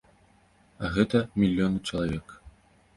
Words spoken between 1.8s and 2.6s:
чалавек.